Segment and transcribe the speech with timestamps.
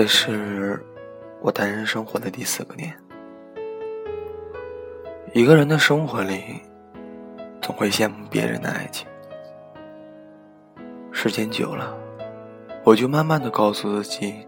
[0.00, 0.80] 这是
[1.42, 2.96] 我单身生活的第四个年。
[5.34, 6.40] 一个人的生活里，
[7.60, 9.08] 总会羡慕别人的爱情。
[11.10, 11.98] 时间久了，
[12.84, 14.46] 我就慢慢的告诉自己，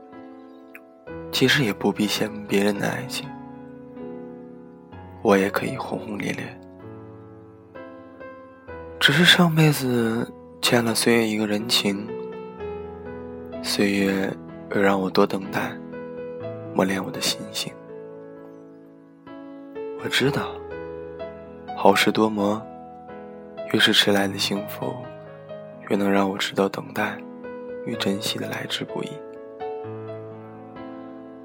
[1.33, 3.29] 其实也不必羡慕别人的爱情，
[5.21, 6.61] 我也可以轰轰烈烈。
[9.01, 10.33] 只是上辈子
[10.63, 12.07] 欠了岁月一个人情，
[13.65, 14.33] 岁月。
[14.75, 15.73] 又让我多等待，
[16.75, 17.73] 磨练我的心性。
[20.03, 20.53] 我知道，
[21.77, 22.61] 好事多磨，
[23.73, 24.95] 越是迟来的幸福，
[25.89, 27.19] 越能让我知道等待
[27.85, 29.09] 与珍惜的来之不易。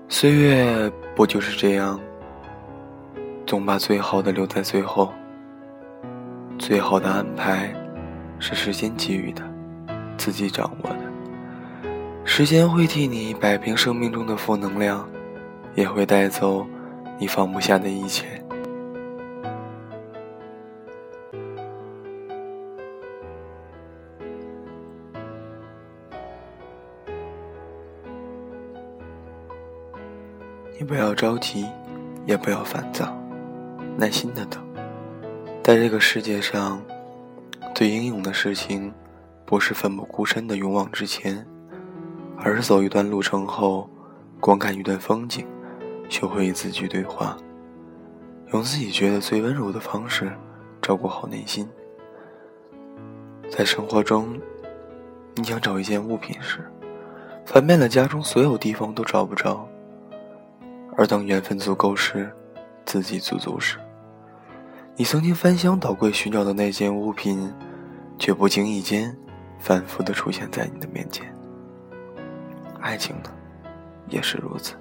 [0.07, 1.99] 岁月不就是这样，
[3.45, 5.11] 总把最好的留在最后。
[6.57, 7.73] 最好的安排，
[8.39, 9.43] 是时间给予的，
[10.15, 11.04] 自己掌握的。
[12.37, 15.09] 时间会替你摆平生命中的负能量，
[15.73, 16.67] 也会带走
[17.17, 18.25] 你放不下的一切。
[30.77, 31.65] 你不要着急，
[32.25, 33.17] 也不要烦躁，
[33.95, 34.61] 耐心的等。
[35.63, 36.81] 在这个世界上，
[37.73, 38.93] 最英勇的事情，
[39.45, 41.47] 不是奋不顾身的勇往直前。
[42.45, 43.89] 而是走一段路程后，
[44.39, 45.47] 观看一段风景，
[46.07, 47.35] 学会与自己对话，
[48.53, 50.31] 用自己觉得最温柔的方式
[50.79, 51.67] 照顾好内心。
[53.49, 54.39] 在生活中，
[55.33, 56.63] 你想找一件物品时，
[57.47, 59.67] 翻遍了家中所有地方都找不着；
[60.95, 62.31] 而当缘分足够时，
[62.85, 63.79] 自己足足时，
[64.95, 67.51] 你曾经翻箱倒柜寻找的那件物品，
[68.19, 69.17] 却不经意间
[69.57, 71.34] 反复的出现在你的面前。
[72.85, 73.31] 爱情呢，
[74.07, 74.75] 也是如此。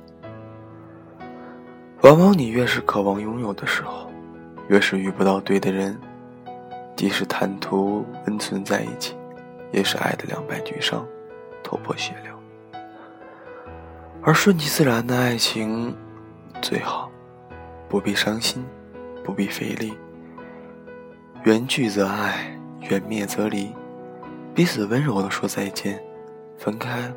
[2.03, 4.11] 往往你越是渴望拥有的时候，
[4.69, 5.99] 越是遇不到对的人。
[6.95, 9.17] 即使贪图温存在一起，
[9.73, 11.05] 也是爱的两败俱伤，
[11.63, 12.39] 头破血流。
[14.23, 15.97] 而顺其自然的爱情，
[16.61, 17.11] 最好
[17.89, 18.63] 不必伤心，
[19.25, 19.95] 不必费力。
[21.45, 22.55] 缘聚则爱，
[22.91, 23.75] 缘灭则离，
[24.55, 25.99] 彼此温柔的说再见，
[26.59, 27.11] 分开。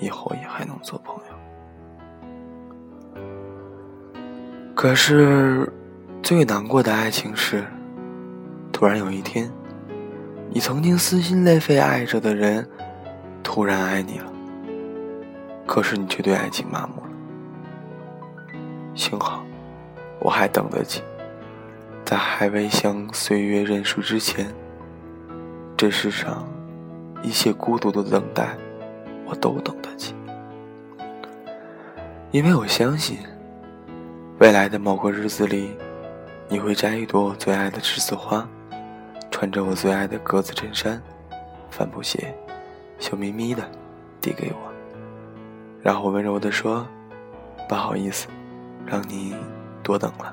[0.00, 1.22] 以后也还能做朋友，
[4.74, 5.70] 可是
[6.22, 7.64] 最难过的爱情是，
[8.72, 9.50] 突然有一天，
[10.50, 12.68] 你曾经撕心裂肺爱着的人，
[13.42, 14.32] 突然爱你了，
[15.66, 17.08] 可是你却对爱情麻木了。
[18.94, 19.44] 幸好，
[20.20, 21.02] 我还等得起，
[22.04, 24.46] 在还未向岁月认输之前，
[25.76, 26.46] 这世上
[27.22, 28.56] 一切孤独的等待。
[29.28, 30.14] 我都等得起，
[32.30, 33.18] 因为我相信，
[34.38, 35.76] 未来的某个日子里，
[36.48, 38.48] 你会摘一朵我最爱的栀子花，
[39.30, 41.02] 穿着我最爱的格子衬衫、
[41.70, 42.34] 帆布鞋，
[42.98, 43.62] 笑眯眯的
[44.18, 44.72] 递给我，
[45.82, 46.86] 然后温柔的说
[47.68, 48.28] ：“不好意思，
[48.86, 49.36] 让你
[49.82, 50.32] 多等了。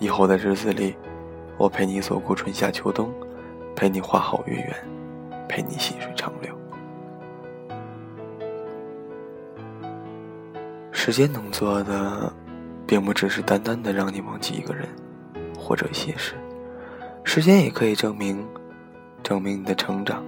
[0.00, 0.96] 以后的日子里，
[1.56, 3.14] 我陪你走过春夏秋冬，
[3.76, 4.74] 陪你花好月圆，
[5.48, 6.52] 陪你细水长流。”
[11.06, 12.32] 时间能做的，
[12.86, 14.88] 并不只是单单的让你忘记一个人，
[15.54, 16.32] 或者一些事。
[17.24, 18.42] 时间也可以证明，
[19.22, 20.24] 证明你的成长，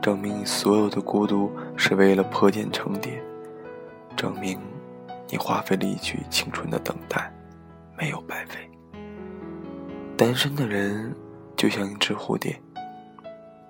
[0.00, 3.20] 证明你所有的孤独是为了破茧成蝶，
[4.14, 4.56] 证明
[5.28, 7.28] 你花费了一曲青春的等待，
[7.98, 8.60] 没有白费。
[10.16, 11.12] 单身的人
[11.56, 12.56] 就像一只蝴蝶，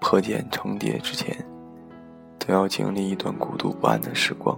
[0.02, 1.34] 破茧成蝶之前，
[2.38, 4.55] 都要经历一段孤独不安的时光。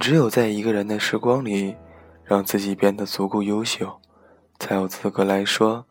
[0.00, 1.76] 只有在一个人的时光里，
[2.24, 4.00] 让自己变得足够优秀，
[4.58, 5.84] 才有资格来说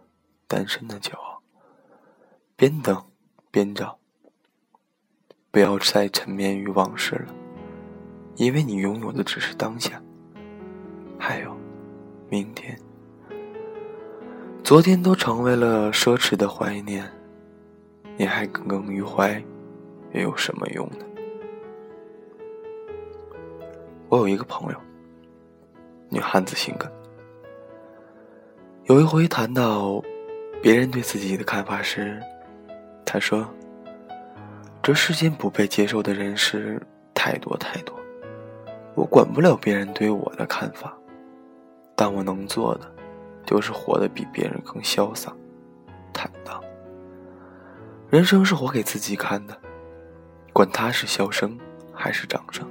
[0.47, 1.43] 单身的骄傲。
[2.55, 2.99] 边等
[3.51, 3.99] 边找，
[5.51, 7.35] 不要再沉湎于往事了，
[8.35, 10.01] 因为你拥有的只是当下，
[11.19, 11.55] 还有
[12.29, 12.75] 明天。
[14.63, 17.07] 昨天都成为了奢侈的怀念，
[18.17, 19.39] 你还耿耿于怀，
[20.13, 21.05] 又有什么用呢？
[24.09, 24.81] 我有一个朋友，
[26.09, 26.91] 女汉子性格。
[28.85, 30.03] 有一回谈到
[30.63, 32.19] 别人对自己的看法时，
[33.05, 33.47] 他说
[34.81, 36.81] ：“这世间不被接受的人是
[37.13, 37.95] 太多太多，
[38.95, 40.91] 我管不了别人对我的看法，
[41.95, 42.91] 但我能做的
[43.45, 45.31] 就是活得比别人更潇洒、
[46.11, 46.59] 坦荡。
[48.09, 49.55] 人生是活给自己看的，
[50.51, 51.55] 管他是笑声
[51.93, 52.67] 还是掌声。”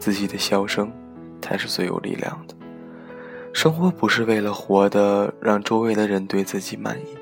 [0.00, 0.90] 自己的笑声
[1.40, 2.54] 才是最有力量的。
[3.52, 7.16] 生活不是为了活的让周围的人对自己满意，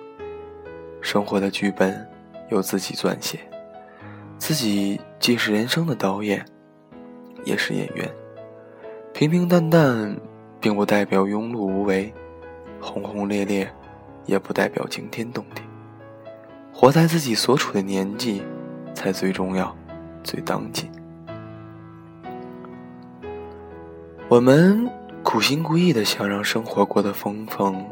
[1.00, 2.06] 生活的剧本
[2.50, 3.40] 由自己撰写，
[4.38, 6.44] 自己既是人生的导演，
[7.44, 8.08] 也是演员。
[9.12, 10.16] 平平淡淡，
[10.60, 12.12] 并不代表庸碌无为；
[12.80, 13.68] 轰轰烈烈，
[14.26, 15.62] 也不代表惊天动地。
[16.72, 18.42] 活在自己所处的年纪，
[18.94, 19.74] 才最重要，
[20.22, 20.88] 最当今。
[24.30, 24.86] 我们
[25.22, 27.82] 苦心孤诣的想让生活过得丰丰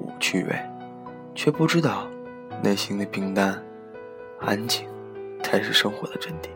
[0.00, 0.58] 无趣味，
[1.34, 2.08] 却不知道
[2.62, 3.62] 内心的平淡、
[4.40, 4.88] 安静，
[5.42, 6.48] 才是生活的真谛。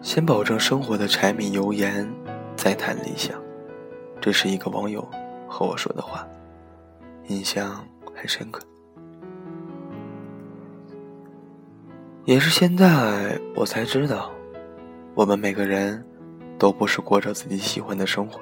[0.00, 2.10] 先保证生活的柴米油盐，
[2.56, 3.38] 再谈理想。
[4.18, 5.06] 这是一个网友
[5.46, 6.26] 和我说的话，
[7.28, 8.62] 印象很深刻。
[12.24, 14.30] 也是现在我才知道，
[15.12, 16.04] 我们每个人
[16.56, 18.40] 都不是过着自己喜欢的生活，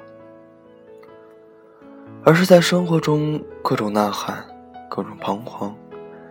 [2.23, 4.45] 而是在生活中各种呐喊，
[4.87, 5.75] 各种彷徨，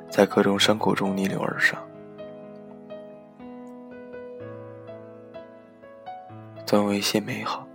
[0.09, 1.77] 在各种伤口中逆流而上。
[6.65, 7.67] 总有一些美好，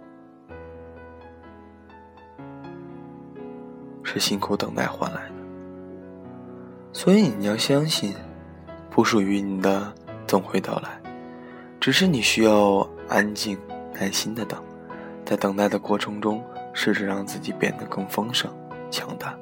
[4.03, 5.35] 是辛苦等待换来的。
[6.93, 8.15] 所以你要相信，
[8.95, 9.93] 不属于你的
[10.25, 10.89] 总会到来，
[11.81, 13.57] 只是你需要安静、
[13.93, 14.57] 耐心的等。
[15.25, 18.49] 在等待的过程中，试着让自己变得更丰盛、
[18.89, 19.37] 强大。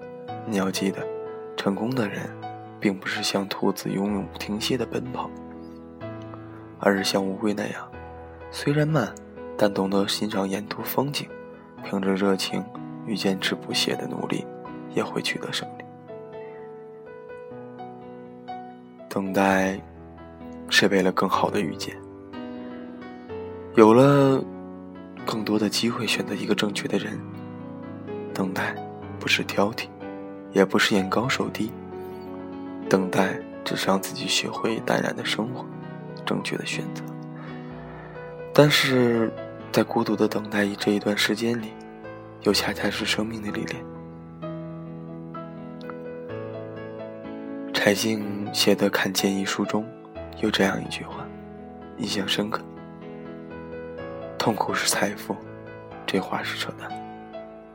[0.48, 1.06] 你要记得，
[1.56, 2.28] 成功的人，
[2.80, 5.30] 并不是像兔子永永不停歇的奔跑，
[6.80, 7.88] 而是像乌龟那样，
[8.50, 9.14] 虽然慢。
[9.56, 11.30] 但懂得欣赏沿途风景，
[11.84, 12.66] 凭着热情
[13.06, 14.48] 与坚持不懈的努力，
[14.96, 15.83] 也会取得胜利。
[19.14, 19.80] 等待，
[20.70, 21.96] 是为了更好的遇见。
[23.76, 24.44] 有了
[25.24, 27.22] 更多的机会选择一个正确的人。
[28.34, 28.74] 等待，
[29.20, 29.86] 不是挑剔，
[30.52, 31.72] 也不是眼高手低。
[32.90, 35.64] 等待，只是让自己学会淡然的生活，
[36.26, 37.04] 正确的选择。
[38.52, 39.32] 但是
[39.72, 41.68] 在孤独的等待这一段时间里，
[42.42, 43.93] 又恰恰是生命的历练。
[47.86, 49.86] 柴静写的《看见》一书中，
[50.40, 51.28] 有这样一句话，
[51.98, 52.62] 印象深刻
[54.40, 55.36] ：“痛苦是财富。”
[56.08, 56.90] 这话是扯淡。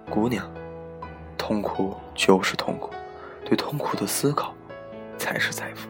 [0.09, 0.51] 姑娘，
[1.37, 2.91] 痛苦就是痛苦，
[3.45, 4.55] 对痛苦的思考，
[5.19, 5.87] 才是财富。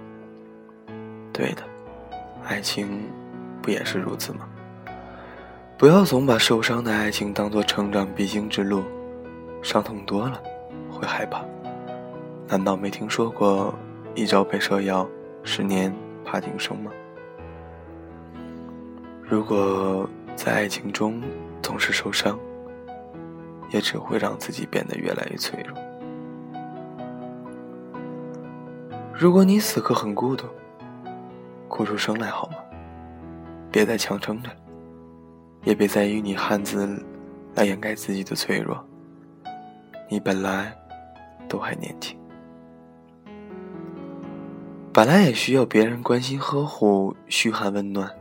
[1.32, 1.62] 对的，
[2.44, 3.08] 爱情
[3.62, 4.48] 不也是如此吗？
[5.76, 8.82] 不要总把受伤的爱情当作成长必经之路，
[9.62, 10.42] 伤痛多了
[10.90, 11.44] 会害怕。
[12.48, 13.72] 难道没听说过
[14.18, 15.08] “一朝被蛇咬，
[15.44, 15.94] 十年
[16.24, 16.90] 怕井绳”吗？
[19.22, 21.22] 如果在爱情中
[21.62, 22.36] 总是受伤，
[23.70, 25.78] 也只会让自己变得越来越脆弱。
[29.14, 30.48] 如果你此刻很孤独，
[31.68, 32.56] 哭出声来好吗？
[33.70, 34.50] 别再强撑着。
[35.62, 37.00] 也别再用你汉字
[37.54, 38.84] 来掩盖自己的脆弱。
[40.08, 40.76] 你本来
[41.48, 42.18] 都还年轻，
[44.98, 48.18] 本来也需要别人关心呵护、嘘寒问暖，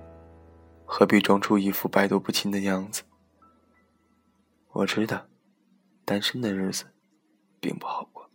[0.86, 3.02] 何必装出一副百毒不侵的样子？
[4.74, 5.26] 我知道，
[6.06, 6.86] 单身的日子
[7.60, 8.30] 并不好过。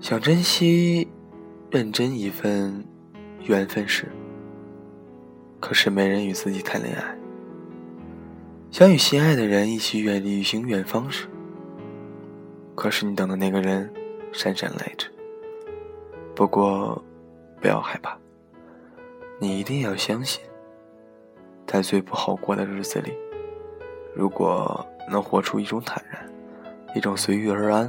[0.00, 1.08] 想珍惜、
[1.72, 2.86] 认真一份
[3.42, 4.12] 缘分时。
[5.58, 7.18] 可是没人与自己谈恋爱，
[8.70, 11.26] 想与心爱的人一起远旅行远方时，
[12.76, 13.92] 可是你等的那个人
[14.32, 15.11] 姗姗来迟。
[16.42, 17.00] 不过，
[17.60, 18.18] 不要害怕，
[19.38, 20.42] 你一定要相信，
[21.68, 23.16] 在最不好过的日子里，
[24.12, 26.28] 如果能活出一种坦然，
[26.96, 27.88] 一种随遇而安，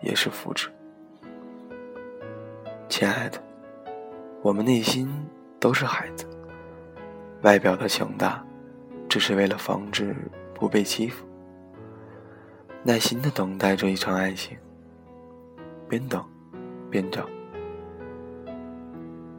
[0.00, 0.70] 也是福祉。
[2.88, 3.38] 亲爱的，
[4.42, 5.08] 我们内心
[5.60, 6.26] 都是孩子。
[7.42, 8.44] 外表的强大，
[9.08, 10.16] 只是为了防止
[10.52, 11.24] 不被欺负。
[12.82, 14.58] 耐心的等待着一场爱情，
[15.88, 16.28] 边等
[16.90, 17.24] 边找。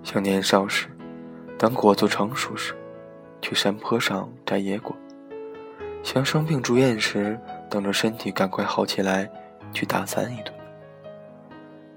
[0.04, 0.88] 像年少时，
[1.58, 2.74] 当果子成熟时，
[3.42, 4.94] 去山坡上摘野果；
[6.04, 9.30] 像生病住院时，等着身体赶快好起来，
[9.72, 10.54] 去大餐一顿；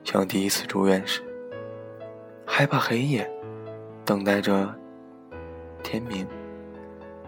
[0.04, 1.20] 像第一次住院时，
[2.46, 3.28] 害怕黑夜，
[4.04, 4.72] 等待着。
[5.82, 6.26] 天明，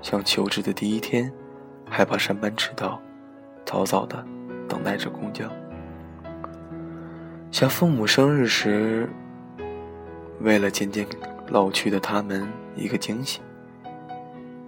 [0.02, 1.32] 像求职的第一天，
[1.88, 3.00] 害怕上班迟到，
[3.64, 4.25] 早早的
[4.68, 5.44] 等待着公交。
[7.52, 9.08] 像父母生日时，
[10.40, 11.07] 为了渐渐
[11.49, 13.40] 老去的他们一个惊喜，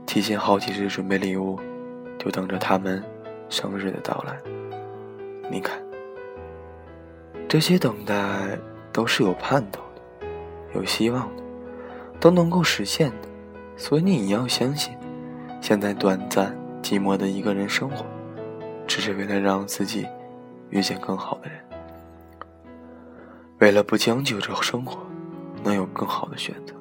[0.07, 1.59] 提前好几日准备礼物，
[2.19, 3.03] 就等着他们
[3.49, 4.37] 生日的到来。
[5.51, 5.81] 你看，
[7.49, 8.15] 这些等待
[8.93, 9.83] 都是有盼头
[10.21, 10.27] 的，
[10.75, 11.43] 有希望的，
[12.19, 13.29] 都能够实现的。
[13.77, 14.93] 所以你要相信，
[15.61, 18.05] 现在短暂寂寞的一个人生活，
[18.87, 20.07] 只是为了让自己
[20.69, 21.59] 遇见更好的人。
[23.59, 24.99] 为了不将就着生活，
[25.63, 26.75] 能有更好的选择。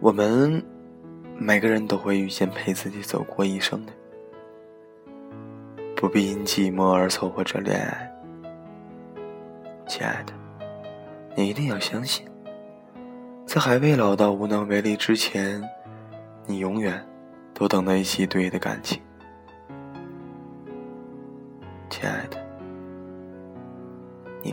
[0.00, 0.62] 我们
[1.36, 3.92] 每个人都会遇见陪自己走过一生的，
[5.94, 8.10] 不必因寂寞而凑合着恋爱。
[9.86, 10.32] 亲爱的，
[11.36, 12.26] 你一定要相信，
[13.44, 15.62] 在还未老到无能为力之前，
[16.46, 17.06] 你永远
[17.52, 19.02] 都等得起对的感情。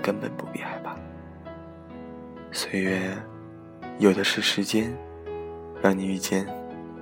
[0.07, 0.95] 根本不必害怕，
[2.53, 3.13] 岁月
[3.99, 4.97] 有的是时间，
[5.81, 6.47] 让你遇见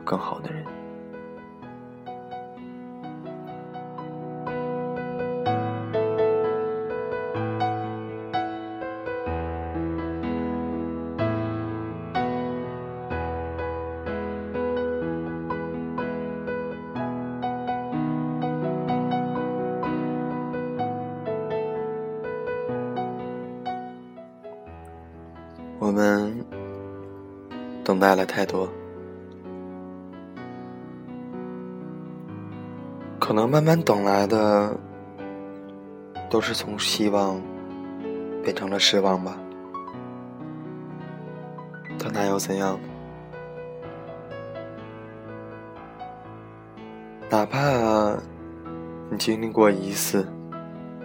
[0.04, 0.66] 更好的人。
[25.96, 26.46] 我们
[27.82, 28.68] 等待了太多，
[33.18, 34.78] 可能慢慢等来的
[36.30, 37.42] 都是从希望
[38.44, 39.38] 变成了失望吧。
[41.98, 42.78] 但那又怎样？
[47.30, 48.18] 哪怕
[49.10, 50.28] 你经历过一次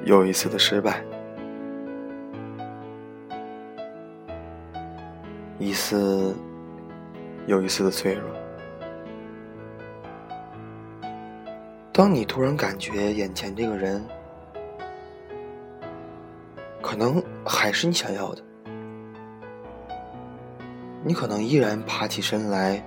[0.04, 1.00] 又一次的失败。
[5.60, 6.34] 一次
[7.46, 8.24] 又一次的脆弱。
[11.92, 14.02] 当你突然感觉眼前这个人，
[16.80, 18.42] 可能还是你想要的，
[21.04, 22.82] 你可能依然爬起身来，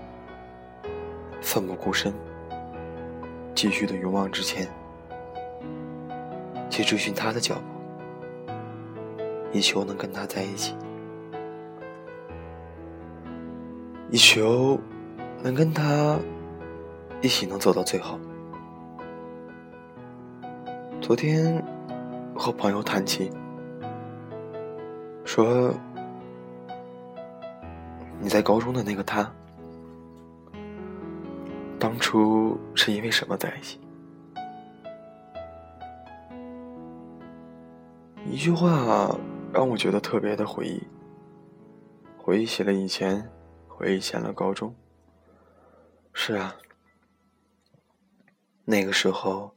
[1.41, 2.11] 奋不顾身，
[3.53, 4.67] 继续的勇往直前，
[6.71, 8.51] 去追寻他的脚步，
[9.51, 10.73] 以求能跟他在一起。
[14.13, 14.79] 以求
[15.41, 16.19] 能跟他
[17.19, 18.19] 一起能走到最后。
[21.01, 21.59] 昨天
[22.35, 23.31] 和朋友谈起，
[25.25, 25.73] 说
[28.21, 29.27] 你在高中的那个他，
[31.79, 33.79] 当初是因为什么在一起？
[38.29, 39.09] 一句话
[39.51, 40.83] 让我觉得特别的回忆，
[42.15, 43.27] 回忆起了以前。
[43.75, 44.75] 回忆起了高中。
[46.13, 46.55] 是啊，
[48.65, 49.55] 那个时候，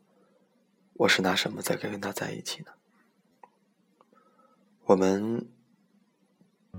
[0.95, 2.71] 我是拿什么在跟他在一起呢？
[4.87, 5.47] 我们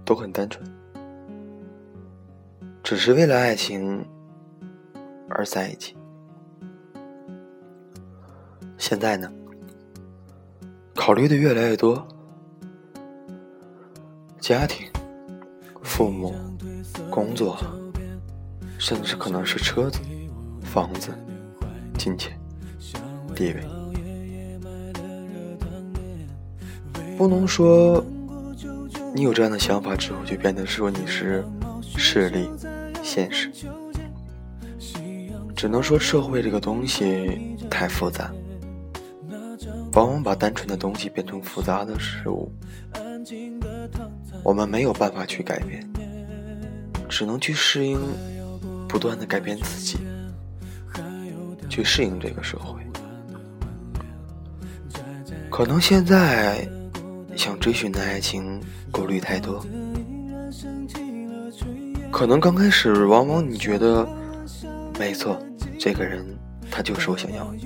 [0.04, 0.66] 都很单纯，
[2.84, 4.04] 只是为了爱情
[5.30, 5.96] 而在一起。
[8.80, 9.32] 现在呢，
[10.96, 12.08] 考虑的越来越多，
[14.40, 14.90] 家庭。
[15.84, 16.36] 父母、
[17.10, 17.58] 工作，
[18.78, 20.00] 甚至可能是车子、
[20.62, 21.10] 房子、
[21.98, 22.38] 金钱、
[23.36, 23.64] 地位，
[27.18, 28.04] 不能说
[29.14, 31.44] 你有这样的想法之后就变得说你是
[31.96, 32.50] 势利、
[33.02, 33.52] 现实，
[35.56, 38.32] 只能说社会这个东西太复杂，
[39.94, 42.52] 往往把单纯的东西变成复杂的事物。
[44.44, 45.86] 我们没有办法去改变，
[47.18, 48.00] 只能去适应，
[48.88, 49.98] 不断的改变自己，
[51.68, 52.80] 去适应这个社会。
[55.50, 56.70] 可能现在
[57.36, 59.66] 想追寻的爱情顾虑太多，
[62.12, 64.08] 可能刚开始往往你觉得
[65.00, 65.42] 没错，
[65.80, 66.24] 这个人
[66.70, 67.58] 他就是我想要的，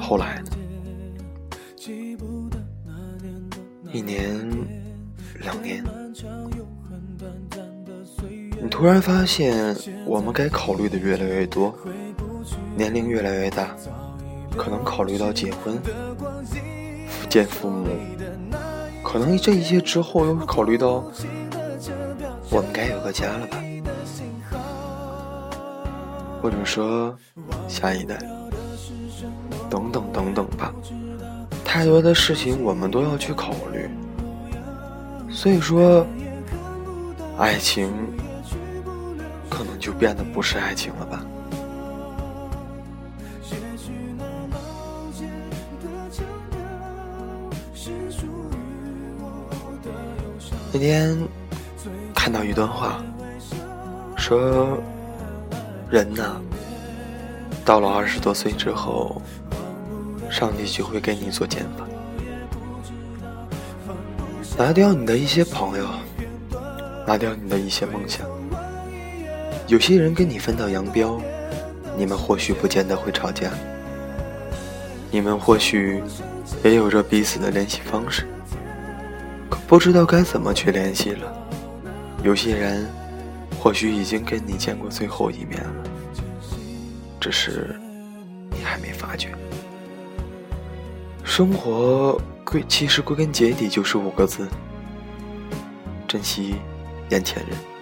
[0.00, 0.50] 后来呢？
[3.92, 4.48] 一年。
[5.40, 5.84] 两年，
[8.64, 11.74] 你突然发现，我们该考虑的越来越多，
[12.74, 13.76] 年龄越来越大，
[14.56, 15.78] 可能考虑到结婚、
[17.28, 17.86] 见父母，
[19.02, 21.04] 可能这一切之后又考虑到，
[22.48, 23.62] 我们该有个家了吧，
[26.40, 27.14] 或者说
[27.68, 28.18] 下一代。
[29.68, 30.72] 等等等等吧，
[31.66, 33.90] 太多的事情我们都要去考虑。
[35.28, 36.06] 所以说，
[37.36, 37.92] 爱情
[39.54, 41.24] 可能就变得不是爱情了吧。
[50.72, 51.16] 那天
[52.12, 53.00] 看到一段话，
[54.16, 54.76] 说
[55.88, 56.40] 人呐，
[57.64, 59.22] 到了二十多岁之后，
[60.28, 61.86] 上帝就会给你做减法，
[64.58, 65.86] 拿掉你的一些朋友，
[67.06, 68.33] 拿掉你的一些梦想。
[69.74, 71.20] 有些人跟你分道扬镳，
[71.96, 73.50] 你们或许不见得会吵架，
[75.10, 76.00] 你们或许
[76.62, 78.24] 也有着彼此的联系方式。
[79.50, 81.48] 可不知道该怎么去联系了。
[82.22, 82.88] 有些人
[83.58, 85.90] 或许已经跟你见过最后一面了，
[87.18, 87.74] 只是
[88.52, 89.30] 你还没发觉。
[91.24, 94.46] 生活归其实归根结底就是五个字：
[96.06, 96.54] 珍惜
[97.10, 97.73] 眼前人。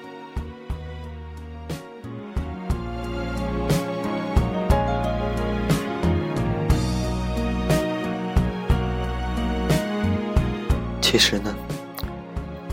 [11.13, 11.55] 其实呢。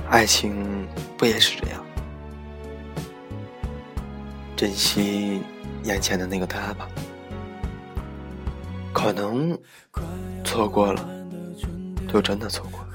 [0.09, 1.83] 爱情不也是这样？
[4.55, 5.41] 珍惜
[5.83, 6.87] 眼前的那个他吧，
[8.93, 9.59] 可能
[10.45, 11.05] 错过了，
[12.07, 12.85] 就真的错过了。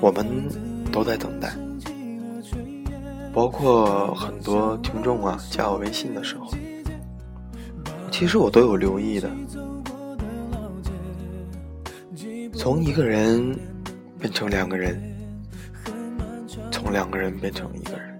[0.00, 0.48] 我们
[0.90, 1.54] 都在等待，
[3.34, 6.50] 包括很多听众啊，加我微信的时候。
[8.18, 9.30] 其实我都有留意的，
[12.52, 13.56] 从一个人
[14.18, 15.00] 变成两个人，
[16.72, 18.18] 从两个人变成一个人，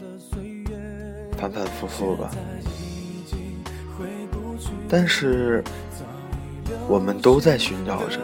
[1.37, 2.31] 反反复复吧。
[4.89, 5.65] 但是
[6.87, 8.21] 我们都在寻找着，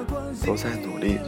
[0.46, 1.18] 都在努力。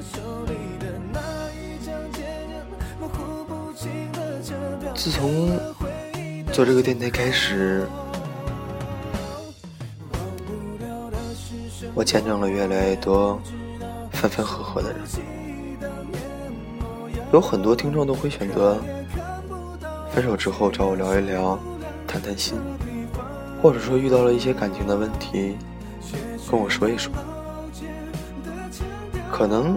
[4.95, 5.59] 自从
[6.53, 7.85] 做这个电台开始。
[12.07, 13.37] 见证了越来越多
[14.13, 15.01] 分分合合的人，
[17.33, 18.79] 有很多听众都会选择
[20.13, 21.59] 分手之后找我聊一聊，
[22.07, 22.57] 谈谈心，
[23.61, 25.57] 或者说遇到了一些感情的问题，
[26.49, 27.13] 跟我说一说。
[29.29, 29.77] 可能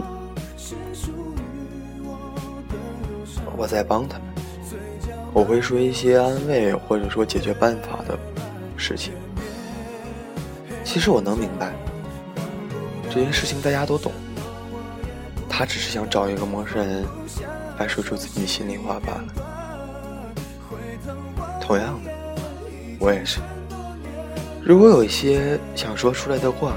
[3.57, 4.27] 我在帮他们，
[5.33, 8.15] 我会说一些安慰或者说解决办法的
[8.77, 9.13] 事情。
[10.83, 11.73] 其实我能明白。
[13.09, 14.11] 这件事情大家都懂，
[15.49, 17.03] 他只是想找一个陌生人
[17.77, 19.25] 来说出自己心里话罢了。
[21.59, 22.11] 同样的，
[22.99, 23.39] 我也是。
[24.63, 26.73] 如果有一些想说出来的话，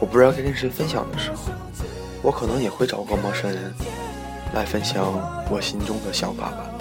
[0.00, 1.52] 我不知道该跟谁分享的时候，
[2.22, 3.72] 我可能也会找个陌生人
[4.54, 5.04] 来分享
[5.50, 6.71] 我心中的想法吧。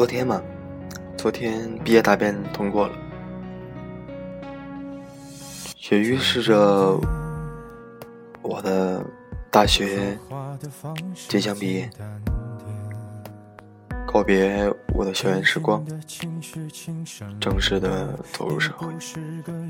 [0.00, 0.40] 昨天嘛，
[1.14, 2.94] 昨天毕业答辩通过了，
[5.90, 6.98] 也预示着
[8.40, 9.04] 我的
[9.50, 10.18] 大学
[11.28, 11.90] 即将毕业，
[14.10, 15.84] 告别我的校园时光，
[17.38, 18.88] 正式的走入社会。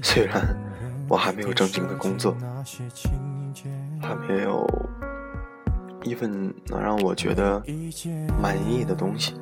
[0.01, 0.57] 虽然
[1.09, 2.37] 我还没有正经的工作，
[4.01, 4.65] 还没有。
[6.05, 6.31] 一份
[6.69, 7.63] 能让我觉得
[8.41, 9.35] 满意的东西，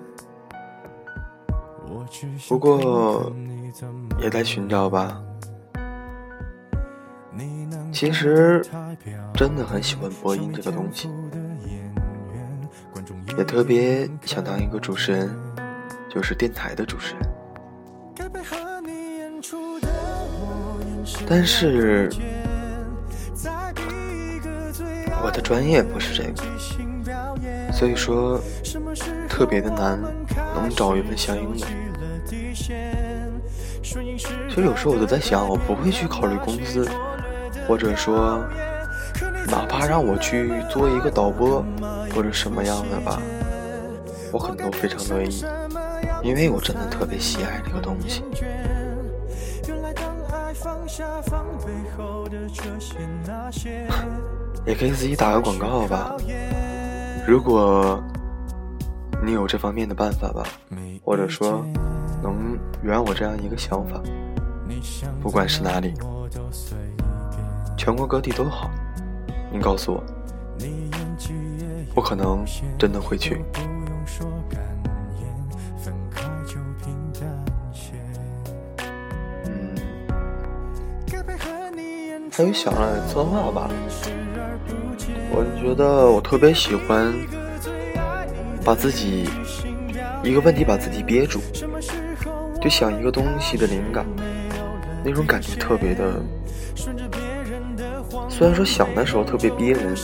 [2.48, 3.32] 不过
[4.20, 5.20] 也在寻找吧。
[7.92, 8.64] 其实
[9.34, 11.08] 真的很喜欢播音这个东西，
[13.36, 15.34] 也特别想当一个主持人，
[16.08, 17.22] 就是电台的主持人。
[21.26, 22.10] 但是。
[25.20, 26.42] 我的专业不是这个，
[27.72, 28.40] 所以说
[29.28, 30.00] 特别的难，
[30.54, 31.66] 能找一份相应的。
[34.48, 36.88] 其实有时候我都在想，我不会去考虑工资，
[37.66, 38.42] 或者说，
[39.46, 41.64] 哪怕让我去做一个导播
[42.14, 43.20] 或者什么样的吧，
[44.32, 45.44] 我可能都非常乐意，
[46.22, 48.24] 因为我真的特别喜爱这个东西。
[54.66, 56.14] 也可以自己打个广告吧，
[57.26, 58.02] 如果
[59.22, 60.42] 你有这方面的办法吧，
[61.04, 61.64] 或者说
[62.22, 64.00] 能圆我这样一个想法，
[65.20, 65.94] 不管是哪里，
[67.76, 68.70] 全国各地都好，
[69.52, 70.02] 你告诉我，
[71.94, 72.44] 我可能
[72.78, 73.42] 真的会去。
[79.44, 79.74] 嗯
[82.30, 83.68] 还有想了策划吧，
[85.32, 87.12] 我觉得我特别喜欢
[88.64, 89.28] 把自己
[90.22, 91.40] 一个问题把自己憋住，
[92.60, 94.06] 就想一个东西的灵感，
[95.08, 96.20] 那种感觉特别的。
[98.28, 99.94] 虽然说想的时候特别憋人，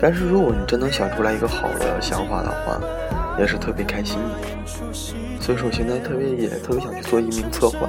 [0.00, 2.78] 但是如果你真能想出来一个好的想法的话，
[3.38, 4.92] 也是特别开心的。
[5.40, 7.88] 所以说，我现在特别也特别想去做一名策划。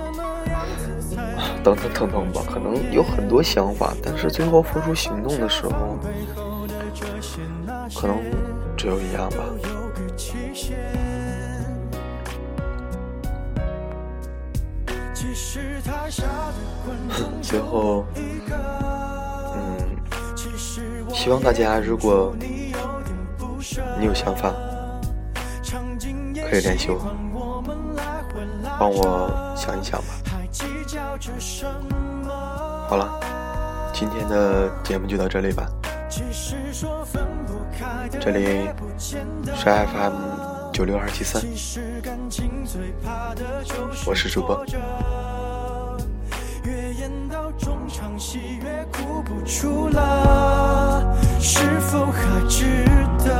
[1.63, 5.99] 等等等等吧，可能有很多想法，但是最后付出行动的时候，
[7.93, 8.17] 可能
[8.77, 9.43] 只有一样吧。
[17.43, 18.05] 最后，
[19.55, 19.77] 嗯，
[21.13, 22.73] 希望大家如果你
[24.05, 24.51] 有想法，
[26.49, 26.99] 可以联系我，
[28.79, 30.07] 帮我想一想吧。
[32.89, 33.19] 好了，
[33.93, 35.69] 今天的节目就到这里吧。
[38.19, 39.17] 这里是
[39.65, 40.13] FM
[40.73, 41.43] 九六二七三，
[44.07, 44.65] 我是主播。
[48.25, 50.01] 喜悦哭不出来
[51.41, 52.85] 是否还值
[53.19, 53.35] 得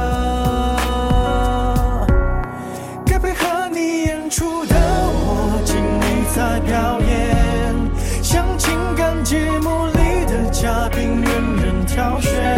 [3.06, 7.74] 该配合你演出的我尽力在表演
[8.22, 12.53] 像情感节目里的嘉宾任人挑选